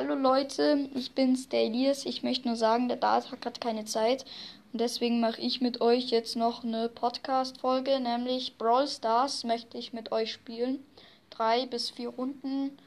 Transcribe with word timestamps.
Hallo 0.00 0.14
Leute, 0.14 0.88
ich 0.94 1.10
bin's, 1.10 1.48
der 1.48 1.64
Elias. 1.64 2.06
Ich 2.06 2.22
möchte 2.22 2.46
nur 2.46 2.56
sagen, 2.56 2.86
der 2.86 2.98
Dart 2.98 3.32
hat 3.32 3.40
gerade 3.40 3.58
keine 3.58 3.84
Zeit. 3.84 4.24
Und 4.72 4.80
deswegen 4.80 5.18
mache 5.18 5.40
ich 5.40 5.60
mit 5.60 5.80
euch 5.80 6.10
jetzt 6.10 6.36
noch 6.36 6.62
eine 6.62 6.88
Podcast-Folge, 6.88 7.98
nämlich 7.98 8.56
Brawl 8.58 8.86
Stars 8.86 9.42
möchte 9.42 9.76
ich 9.76 9.92
mit 9.92 10.12
euch 10.12 10.32
spielen. 10.32 10.86
Drei 11.30 11.66
bis 11.66 11.90
vier 11.90 12.10
Runden 12.10 12.78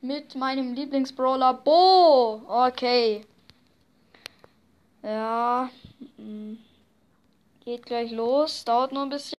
mit 0.00 0.34
meinem 0.34 0.74
Lieblingsbrawler 0.74 1.54
Bo. 1.54 2.42
Okay. 2.48 3.24
Ja. 5.04 5.70
mm, 6.16 6.54
Geht 7.64 7.86
gleich 7.86 8.10
los. 8.10 8.64
Dauert 8.64 8.90
nur 8.90 9.04
ein 9.04 9.10
bisschen. 9.10 9.38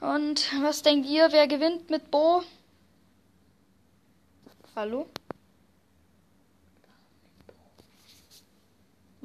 Und 0.00 0.50
was 0.62 0.80
denkt 0.80 1.06
ihr, 1.06 1.30
wer 1.32 1.46
gewinnt 1.46 1.90
mit 1.90 2.10
Bo? 2.10 2.44
Hallo? 4.74 5.06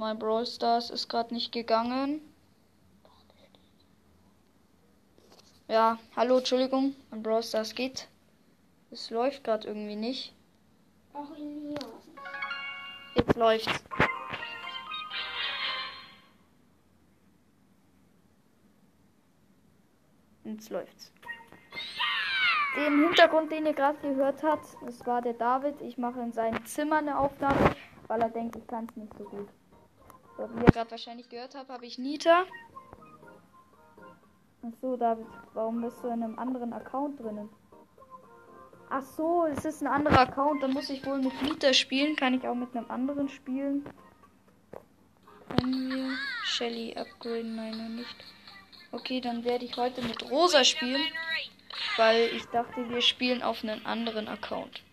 Mein 0.01 0.17
Brawl 0.17 0.47
Stars 0.47 0.89
ist 0.89 1.09
gerade 1.09 1.31
nicht 1.31 1.51
gegangen. 1.51 2.21
Ja, 5.67 5.99
hallo, 6.15 6.39
Entschuldigung. 6.39 6.95
Mein 7.11 7.21
Brawl 7.21 7.43
Stars 7.43 7.75
geht. 7.75 8.07
Es 8.89 9.11
läuft 9.11 9.43
gerade 9.43 9.67
irgendwie 9.67 9.95
nicht. 9.95 10.33
Auch 11.13 11.29
in 11.37 11.67
mir. 11.67 11.77
Jetzt 13.13 13.35
läuft's. 13.35 13.83
Jetzt 20.45 20.69
läuft's. 20.71 21.13
Den 22.75 23.03
Hintergrund, 23.03 23.51
den 23.51 23.67
ihr 23.67 23.73
gerade 23.73 23.99
gehört 23.99 24.41
habt, 24.41 24.65
das 24.83 25.05
war 25.05 25.21
der 25.21 25.33
David. 25.33 25.79
Ich 25.81 25.99
mache 25.99 26.21
in 26.21 26.33
seinem 26.33 26.65
Zimmer 26.65 26.97
eine 26.97 27.19
Aufnahme, 27.19 27.75
weil 28.07 28.19
er 28.23 28.29
denkt, 28.31 28.55
ich 28.55 28.65
kann 28.65 28.87
es 28.89 28.95
nicht 28.95 29.15
so 29.15 29.25
gut. 29.25 29.47
Wie 30.37 30.59
ihr 30.59 30.71
gerade 30.71 30.91
wahrscheinlich 30.91 31.29
gehört 31.29 31.55
habt, 31.55 31.69
habe 31.69 31.85
ich 31.85 31.97
Nita. 31.97 32.45
Ach 34.63 34.73
so, 34.79 34.95
David, 34.95 35.25
warum 35.53 35.81
bist 35.81 36.03
du 36.03 36.07
in 36.07 36.23
einem 36.23 36.37
anderen 36.37 36.73
Account 36.73 37.19
drinnen? 37.19 37.49
Ach 38.89 39.01
so, 39.01 39.45
es 39.45 39.63
ist 39.65 39.81
ein 39.81 39.87
anderer 39.87 40.19
Account, 40.19 40.61
dann 40.61 40.73
muss 40.73 40.89
ich 40.89 41.05
wohl 41.05 41.19
mit 41.19 41.41
Nita 41.41 41.73
spielen. 41.73 42.15
Kann 42.15 42.33
ich 42.33 42.47
auch 42.47 42.55
mit 42.55 42.75
einem 42.75 42.91
anderen 42.91 43.29
spielen? 43.29 43.85
Können 45.47 45.89
wir 45.89 46.17
Shelly 46.43 46.95
upgraden? 46.95 47.55
Nein, 47.55 47.77
noch 47.77 47.89
nicht. 47.89 48.15
Okay, 48.91 49.21
dann 49.21 49.43
werde 49.45 49.63
ich 49.65 49.77
heute 49.77 50.01
mit 50.01 50.29
Rosa 50.29 50.63
spielen, 50.63 51.01
weil 51.95 52.29
ich 52.35 52.45
dachte, 52.47 52.89
wir 52.89 53.01
spielen 53.01 53.41
auf 53.41 53.63
einen 53.63 53.85
anderen 53.85 54.27
Account. 54.27 54.83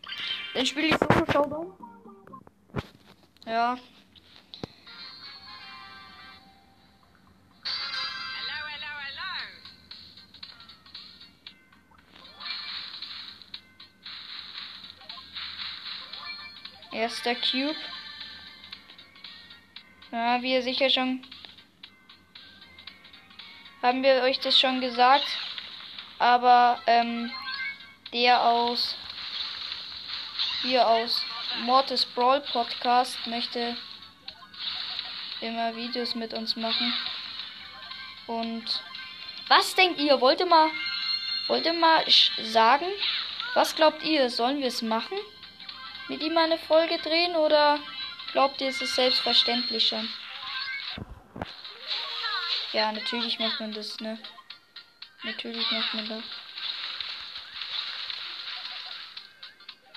Dann 0.55 0.64
spiele 0.64 0.89
ich 0.89 0.97
Solo 0.97 1.27
Showdown. 1.33 1.72
Ja. 3.47 3.77
Erster 16.99 17.37
Cube. 17.37 17.77
Ja, 20.11 20.43
wie 20.43 20.55
ihr 20.55 20.63
sicher 20.65 20.91
schon. 20.91 21.25
Haben 23.81 24.03
wir 24.03 24.23
euch 24.23 24.41
das 24.41 24.59
schon 24.59 24.81
gesagt? 24.81 25.28
Aber, 26.19 26.83
ähm, 26.89 27.31
der 28.12 28.43
aus. 28.43 28.97
Hier 30.62 30.89
aus 30.89 31.25
Mortis 31.61 32.05
Brawl 32.05 32.41
Podcast 32.41 33.25
möchte 33.28 33.77
immer 35.41 35.77
Videos 35.77 36.17
mit 36.17 36.34
uns 36.34 36.56
machen. 36.56 36.93
Und. 38.27 38.83
Was 39.47 39.72
denkt 39.77 40.01
ihr? 40.01 40.21
Wollt 40.21 40.41
ihr 40.41 40.47
mal. 40.47 40.69
Wollt 41.47 41.65
ihr 41.65 41.75
mal 41.75 42.05
sagen? 42.43 42.87
Was 43.55 43.77
glaubt 43.77 44.03
ihr? 44.03 44.28
Sollen 44.31 44.59
wir 44.59 44.67
es 44.67 44.83
machen? 44.83 45.17
Mit 46.09 46.23
ihm 46.23 46.37
eine 46.37 46.59
Folge 46.59 46.99
drehen 46.99 47.37
oder 47.37 47.79
glaubt 48.33 48.61
ihr, 48.61 48.69
es 48.69 48.81
ist 48.81 48.95
selbstverständlich 48.95 49.89
schon? 49.89 50.09
Ja, 52.73 52.93
natürlich 52.93 53.39
macht 53.39 53.61
man 53.61 53.73
das, 53.73 53.99
ne? 54.01 54.19
Natürlich 55.23 55.71
macht 55.71 55.95
man 55.95 56.09
das. 56.09 56.23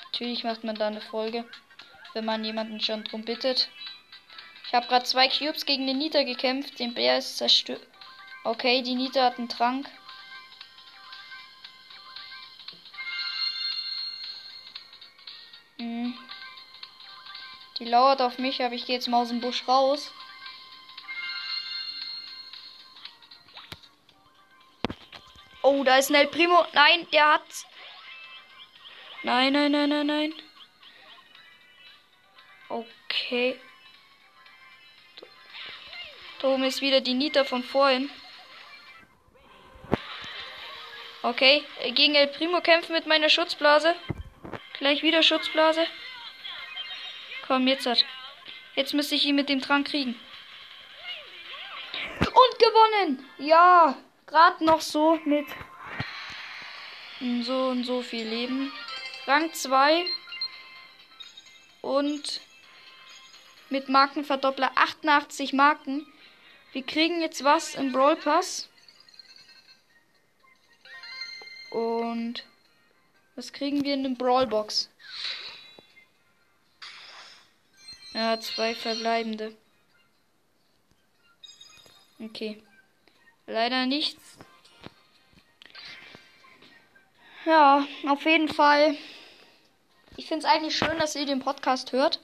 Natürlich 0.06 0.44
macht 0.44 0.64
man 0.64 0.76
da 0.76 0.88
eine 0.88 1.02
Folge, 1.02 1.46
wenn 2.14 2.26
man 2.26 2.44
jemanden 2.44 2.80
schon 2.80 3.04
drum 3.04 3.26
bittet. 3.26 3.70
Ich 4.68 4.74
habe 4.74 4.88
gerade 4.88 5.06
zwei 5.06 5.28
Cubes 5.28 5.66
gegen 5.66 5.86
den 5.86 5.98
Nita 5.98 6.24
gekämpft. 6.24 6.80
Den 6.80 6.94
Bär 6.94 7.18
ist 7.18 7.38
zerstört. 7.38 7.82
Okay, 8.44 8.82
die 8.82 8.96
Nita 8.96 9.26
hat 9.26 9.38
einen 9.38 9.50
Trank. 9.50 9.90
Die 17.82 17.90
lauert 17.90 18.22
auf 18.22 18.38
mich, 18.38 18.64
aber 18.64 18.76
ich 18.76 18.86
gehe 18.86 18.94
jetzt 18.94 19.08
mal 19.08 19.24
aus 19.24 19.30
dem 19.30 19.42
Busch 19.42 19.68
raus. 19.68 20.14
Oh, 25.64 25.84
da 25.84 25.98
ist 25.98 26.12
ein 26.12 26.16
El 26.16 26.28
Primo. 26.28 26.64
Nein, 26.74 27.08
der 27.12 27.34
hat. 27.34 27.42
Nein, 29.24 29.54
nein, 29.54 29.72
nein, 29.72 29.90
nein, 29.90 30.06
nein. 30.06 30.34
Okay. 32.70 33.60
Da 36.40 36.50
oben 36.50 36.64
ist 36.66 36.82
wieder 36.82 37.02
die 37.02 37.16
Nita 37.16 37.46
von 37.46 37.64
vorhin. 37.64 38.12
Okay, 41.24 41.64
gegen 41.96 42.14
El 42.14 42.28
Primo 42.28 42.62
kämpfen 42.62 42.94
mit 42.94 43.08
meiner 43.08 43.30
Schutzblase. 43.30 43.96
Gleich 44.78 45.02
wieder 45.02 45.24
Schutzblase. 45.24 45.88
Komm, 47.52 47.68
jetzt 47.68 47.86
hat. 47.86 48.06
Jetzt 48.76 48.94
müsste 48.94 49.16
ich 49.16 49.26
ihn 49.26 49.36
mit 49.36 49.50
dem 49.50 49.62
Trank 49.62 49.86
kriegen. 49.86 50.18
Und 52.22 52.60
gewonnen! 52.60 53.28
Ja, 53.40 53.98
gerade 54.26 54.64
noch 54.64 54.80
so 54.80 55.20
mit 55.26 55.46
so 57.42 57.68
und 57.68 57.84
so 57.84 58.04
viel 58.04 58.26
Leben. 58.26 58.72
Rang 59.28 59.52
2 59.52 60.06
und 61.82 62.40
mit 63.70 63.90
Markenverdoppler 63.90 64.72
88 64.76 65.52
Marken. 65.52 66.08
Wir 66.72 66.84
kriegen 66.84 67.20
jetzt 67.20 67.44
was 67.44 67.76
im 67.76 67.92
Brawl 67.92 68.16
Pass. 68.16 68.70
Und 71.72 72.46
was 73.36 73.52
kriegen 73.52 73.84
wir 73.84 73.94
in 73.96 74.04
der 74.04 74.12
Brawlbox? 74.12 74.90
Ja, 78.14 78.40
zwei 78.40 78.76
verbleibende. 78.76 79.56
Okay. 82.20 82.62
Leider 83.48 83.86
nichts. 83.86 84.38
Ja, 87.46 87.88
auf 88.08 88.26
jeden 88.26 88.50
Fall. 88.50 88.96
Ich 90.18 90.28
finde 90.28 90.46
es 90.46 90.52
eigentlich 90.52 90.78
schön, 90.78 91.00
dass 91.00 91.16
ihr 91.16 91.26
den 91.26 91.40
Podcast 91.40 91.92
hört. 91.92 92.20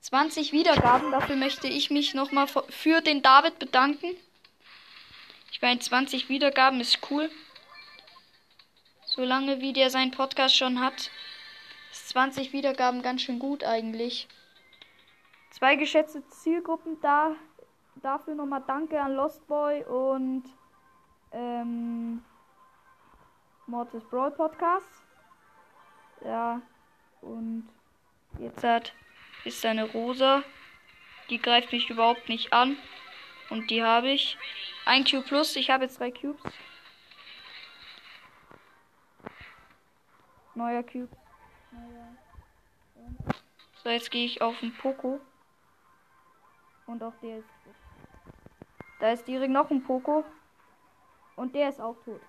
20 0.00 0.52
Wiedergaben, 0.52 1.10
dafür 1.10 1.36
möchte 1.36 1.68
ich 1.68 1.90
mich 1.90 2.12
nochmal 2.14 2.46
für 2.46 3.00
den 3.00 3.22
David 3.22 3.58
bedanken. 3.58 4.16
Ich 5.50 5.62
meine, 5.62 5.80
20 5.80 6.28
Wiedergaben 6.28 6.80
ist 6.80 6.98
cool. 7.10 7.30
Solange 9.06 9.60
wie 9.60 9.72
der 9.72 9.90
seinen 9.90 10.10
Podcast 10.10 10.56
schon 10.56 10.80
hat, 10.80 11.10
20 12.12 12.52
Wiedergaben 12.52 13.00
ganz 13.00 13.22
schön 13.22 13.38
gut 13.38 13.64
eigentlich. 13.64 14.28
Zwei 15.48 15.76
geschätzte 15.76 16.22
Zielgruppen 16.28 17.00
da. 17.00 17.34
Dafür 17.96 18.34
nochmal 18.34 18.62
Danke 18.66 19.00
an 19.00 19.14
Lost 19.14 19.46
Boy 19.46 19.82
und 19.84 20.44
ähm, 21.32 22.22
Mortis 23.66 24.04
Brawl 24.10 24.30
Podcast. 24.30 25.02
Ja, 26.22 26.60
und 27.22 27.66
jetzt 28.38 28.62
hat 28.62 28.92
ist 29.46 29.64
eine 29.64 29.90
Rosa. 29.90 30.42
Die 31.30 31.40
greift 31.40 31.72
mich 31.72 31.88
überhaupt 31.88 32.28
nicht 32.28 32.52
an. 32.52 32.76
Und 33.48 33.70
die 33.70 33.82
habe 33.82 34.10
ich. 34.10 34.36
Ein 34.84 35.04
Cube 35.04 35.24
plus. 35.26 35.56
Ich 35.56 35.70
habe 35.70 35.84
jetzt 35.84 35.98
drei 35.98 36.10
Cubes. 36.10 36.42
Neuer 40.54 40.82
Cube. 40.82 41.21
So, 43.82 43.88
jetzt 43.88 44.10
gehe 44.10 44.24
ich 44.24 44.40
auf 44.40 44.58
den 44.60 44.72
Poco. 44.76 45.20
Und 46.86 47.02
auch 47.02 47.14
der 47.20 47.38
ist 47.38 47.48
tot. 47.64 47.74
Da 49.00 49.10
ist 49.10 49.26
direkt 49.26 49.52
noch 49.52 49.70
ein 49.70 49.82
Poco. 49.82 50.24
Und 51.34 51.54
der 51.54 51.68
ist 51.68 51.80
auch 51.80 51.96
tot. 52.04 52.20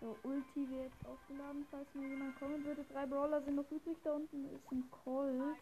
So, 0.00 0.06
So, 0.06 0.16
Ulti 0.22 0.70
wird 0.70 0.84
jetzt 0.84 1.04
aufgeladen, 1.04 1.66
falls 1.68 1.92
mir 1.94 2.06
jemand 2.06 2.38
kommen 2.38 2.64
würde. 2.64 2.84
Drei 2.92 3.06
Brawler 3.06 3.40
sind 3.42 3.56
noch 3.56 3.68
übrig. 3.72 3.96
Da 4.04 4.12
unten 4.12 4.54
ist 4.54 4.70
ein 4.70 4.88
Colt. 5.04 5.58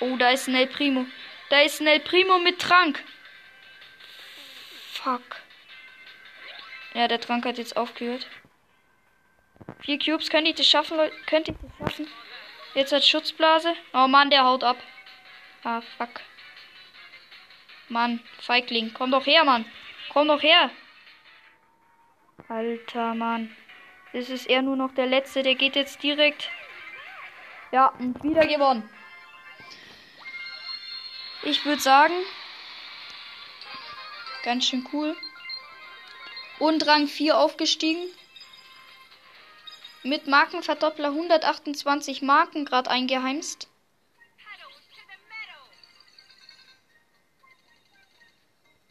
Oh, 0.00 0.16
da 0.16 0.30
ist 0.30 0.48
ein 0.48 0.54
El 0.54 0.68
Primo. 0.68 1.04
Da 1.50 1.60
ist 1.60 1.82
ein 1.82 1.86
El 1.86 2.00
Primo 2.00 2.38
mit 2.38 2.58
Trank. 2.58 3.04
Fuck. 4.94 5.45
Ja, 6.96 7.08
der 7.08 7.20
Trank 7.20 7.44
hat 7.44 7.58
jetzt 7.58 7.76
aufgehört. 7.76 8.26
Vier 9.80 9.98
Cubes, 9.98 10.30
könnte 10.30 10.48
ich 10.48 10.56
das 10.56 10.66
schaffen, 10.66 10.96
Leute? 10.96 11.14
Könnte 11.26 11.50
ich 11.50 11.58
das 11.58 11.76
schaffen? 11.76 12.08
Jetzt 12.72 12.90
hat 12.90 13.04
Schutzblase. 13.04 13.74
Oh 13.92 14.06
Mann, 14.06 14.30
der 14.30 14.44
haut 14.44 14.64
ab. 14.64 14.78
Ah, 15.62 15.82
fuck. 15.98 16.22
Mann, 17.90 18.20
Feigling. 18.40 18.94
Komm 18.94 19.10
doch 19.10 19.26
her, 19.26 19.44
Mann. 19.44 19.66
Komm 20.10 20.28
doch 20.28 20.42
her. 20.42 20.70
Alter, 22.48 23.14
Mann. 23.14 23.54
Das 24.14 24.30
ist 24.30 24.46
er 24.46 24.62
nur 24.62 24.76
noch 24.76 24.94
der 24.94 25.06
Letzte. 25.06 25.42
Der 25.42 25.54
geht 25.54 25.76
jetzt 25.76 26.02
direkt. 26.02 26.48
Ja, 27.72 27.88
und 27.88 28.22
wieder 28.22 28.46
gewonnen. 28.46 28.88
Ich 31.42 31.62
würde 31.66 31.82
sagen, 31.82 32.14
ganz 34.42 34.66
schön 34.66 34.88
cool. 34.94 35.14
Und 36.58 36.86
Rang 36.86 37.06
4 37.06 37.38
aufgestiegen. 37.38 38.08
Mit 40.02 40.26
Markenverdoppler 40.26 41.08
128 41.08 42.22
Marken 42.22 42.64
gerade 42.64 42.90
eingeheimst. 42.90 43.68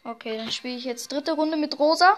Okay, 0.04 0.38
dann 0.38 0.52
spiele 0.52 0.76
ich 0.76 0.84
jetzt 0.86 1.12
dritte 1.12 1.32
Runde 1.32 1.58
mit 1.58 1.80
Rosa. 1.80 2.18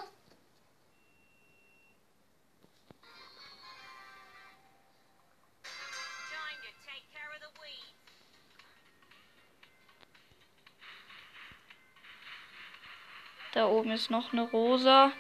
Da 13.54 13.68
oben 13.68 13.92
ist 13.92 14.12
noch 14.12 14.34
eine 14.34 14.44
Rosa. 14.44 15.14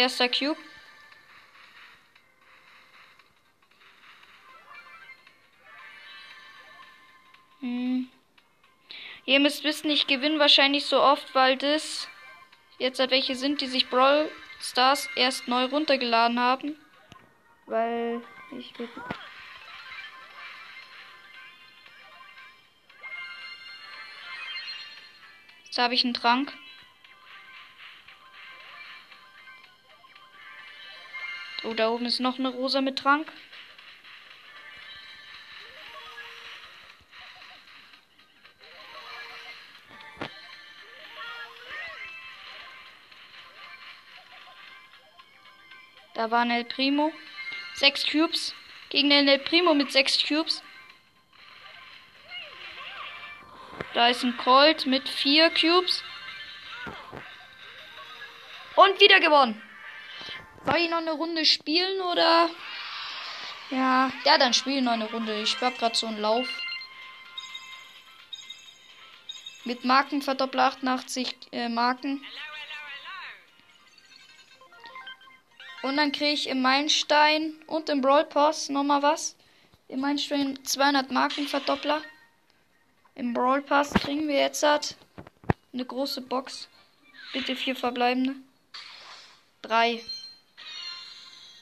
Erster 0.00 0.30
Cube. 0.30 0.56
Hm. 7.60 8.08
Ihr 9.26 9.40
müsst 9.40 9.62
wissen, 9.62 9.90
ich 9.90 10.06
gewinne 10.06 10.38
wahrscheinlich 10.38 10.86
so 10.86 11.02
oft, 11.02 11.34
weil 11.34 11.58
das 11.58 12.08
jetzt 12.78 12.98
halt 12.98 13.10
welche 13.10 13.36
sind, 13.36 13.60
die 13.60 13.66
sich 13.66 13.90
Brawl 13.90 14.30
Stars 14.58 15.06
erst 15.16 15.48
neu 15.48 15.66
runtergeladen 15.66 16.40
haben. 16.40 16.76
Weil 17.66 18.22
ich 18.52 18.78
will. 18.78 18.88
Jetzt 25.66 25.76
habe 25.76 25.92
ich 25.92 26.04
einen 26.04 26.14
Trank. 26.14 26.54
Oh, 31.70 31.74
da 31.74 31.88
oben 31.88 32.06
ist 32.06 32.18
noch 32.18 32.36
eine 32.36 32.48
Rosa 32.48 32.80
mit 32.80 32.98
Trank. 32.98 33.30
Da 46.14 46.32
war 46.32 46.40
ein 46.40 46.50
El 46.50 46.64
Primo. 46.64 47.12
Sechs 47.74 48.04
Cubes. 48.04 48.52
Gegen 48.88 49.10
den 49.10 49.28
El 49.28 49.38
Primo 49.38 49.72
mit 49.72 49.92
sechs 49.92 50.20
Cubes. 50.26 50.64
Da 53.94 54.08
ist 54.08 54.24
ein 54.24 54.36
Colt 54.38 54.86
mit 54.86 55.08
vier 55.08 55.50
Cubes. 55.50 56.02
Und 58.74 59.00
wieder 59.00 59.20
gewonnen. 59.20 59.69
Soll 60.66 60.76
ich 60.76 60.90
noch 60.90 60.98
eine 60.98 61.12
Runde 61.12 61.44
spielen 61.44 62.00
oder? 62.02 62.50
Ja, 63.70 64.10
ja, 64.24 64.36
dann 64.36 64.52
spiele 64.52 64.82
noch 64.82 64.92
eine 64.92 65.10
Runde. 65.10 65.40
Ich 65.40 65.60
hab 65.60 65.78
gerade 65.78 65.96
so 65.96 66.06
einen 66.06 66.20
Lauf. 66.20 66.48
Mit 69.64 69.84
Markenverdoppler 69.84 70.64
88 70.64 71.36
äh, 71.52 71.68
Marken. 71.68 72.24
Und 75.82 75.96
dann 75.96 76.12
kriege 76.12 76.32
ich 76.32 76.48
im 76.48 76.60
Meilenstein 76.60 77.54
und 77.66 77.88
im 77.88 78.00
Brawl 78.00 78.24
Pass 78.24 78.68
nochmal 78.68 79.02
was. 79.02 79.36
Im 79.88 80.00
Meilenstein 80.00 80.58
200 80.64 81.10
Markenverdoppler. 81.10 82.02
Im 83.14 83.32
Brawl 83.32 83.62
Pass 83.62 83.92
kriegen 83.94 84.28
wir 84.28 84.38
jetzt 84.38 84.62
halt 84.62 84.96
eine 85.72 85.84
große 85.84 86.20
Box. 86.20 86.68
Bitte 87.32 87.56
vier 87.56 87.76
verbleibende. 87.76 88.34
Drei. 89.62 90.02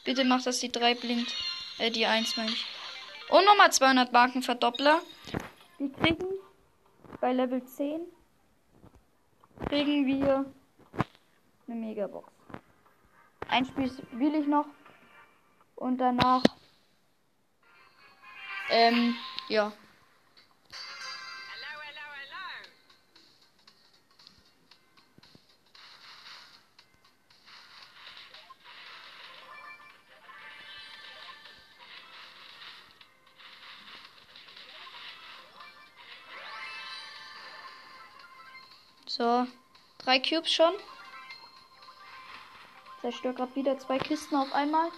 Bitte 0.09 0.25
mach, 0.25 0.43
dass 0.43 0.61
die 0.61 0.73
3 0.73 0.95
blinkt. 0.95 1.35
Äh, 1.77 1.91
die 1.91 2.07
1 2.07 2.39
meine 2.39 2.49
ich. 2.49 2.65
Und 3.29 3.45
nochmal 3.45 3.71
200 3.71 4.11
Markenverdoppler. 4.11 5.03
Die 5.79 5.93
kriegen 5.93 6.25
bei 7.21 7.35
Level 7.35 7.63
10 7.63 8.01
kriegen 9.69 10.07
wir 10.07 10.51
eine 11.67 11.77
Megabox. 11.77 12.33
Ein 13.49 13.67
Spiel 13.67 13.91
spiele 13.91 14.39
ich 14.39 14.47
noch. 14.47 14.65
Und 15.77 15.99
danach. 15.99 16.43
Ähm, 18.71 19.15
ja. 19.49 19.73
So. 39.19 39.49
Drei 39.99 40.21
Cubes 40.21 40.53
schon. 40.53 40.73
Zerstört 43.01 43.37
gerade 43.37 43.57
wieder 43.57 43.77
zwei 43.77 43.99
Kisten 43.99 44.37
auf 44.37 44.53
einmal. 44.53 44.93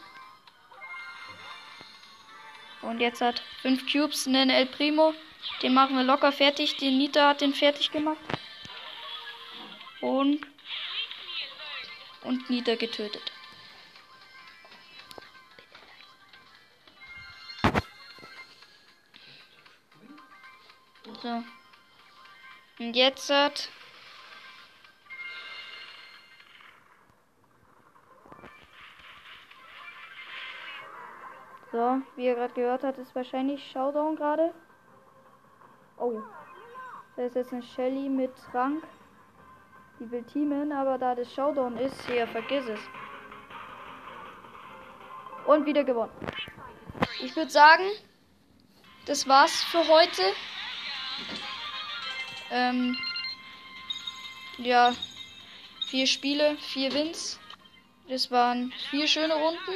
Und 2.82 3.00
jetzt 3.00 3.22
hat 3.22 3.42
fünf 3.62 3.90
Cubes 3.90 4.26
einen 4.26 4.50
El 4.50 4.66
Primo. 4.66 5.14
Den 5.62 5.72
machen 5.72 5.96
wir 5.96 6.04
locker 6.04 6.32
fertig. 6.32 6.76
Den 6.76 6.98
Nita 6.98 7.30
hat 7.30 7.40
den 7.40 7.54
fertig 7.54 7.90
gemacht. 7.92 8.18
Und. 10.02 10.46
Und 12.22 12.50
Nita 12.50 12.74
getötet. 12.74 13.32
So. 21.22 21.42
Und 22.78 22.94
jetzt 22.94 23.30
hat. 23.30 23.70
So, 31.80 32.02
wie 32.14 32.26
ihr 32.26 32.34
gerade 32.34 32.52
gehört 32.52 32.84
habt, 32.84 32.98
ist 32.98 33.14
wahrscheinlich 33.14 33.70
Showdown 33.72 34.14
gerade. 34.14 34.52
Oh. 35.96 36.20
Da 37.16 37.22
ist 37.22 37.36
jetzt 37.36 37.54
eine 37.54 37.62
Shelly 37.62 38.06
mit 38.06 38.32
Trank. 38.52 38.84
Die 39.98 40.10
will 40.10 40.22
teamen, 40.24 40.72
aber 40.72 40.98
da 40.98 41.14
das 41.14 41.32
Showdown 41.32 41.78
ist, 41.78 41.98
hier, 42.06 42.26
vergiss 42.26 42.66
es. 42.68 42.80
Und 45.46 45.64
wieder 45.64 45.82
gewonnen. 45.82 46.12
Ich 47.22 47.34
würde 47.34 47.50
sagen, 47.50 47.88
das 49.06 49.26
war's 49.26 49.62
für 49.64 49.88
heute. 49.88 50.22
Ähm, 52.50 52.94
ja, 54.58 54.92
vier 55.86 56.06
Spiele, 56.06 56.58
vier 56.58 56.92
Wins. 56.92 57.40
Das 58.06 58.30
waren 58.30 58.70
vier 58.90 59.06
schöne 59.06 59.32
Runden. 59.32 59.72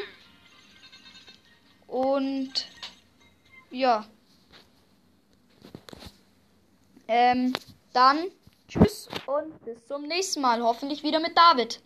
Und 1.94 2.66
ja. 3.70 4.04
Ähm, 7.06 7.52
dann 7.92 8.32
tschüss 8.66 9.08
und 9.26 9.64
bis 9.64 9.86
zum 9.86 10.02
nächsten 10.02 10.40
Mal. 10.40 10.60
Hoffentlich 10.60 11.04
wieder 11.04 11.20
mit 11.20 11.38
David. 11.38 11.83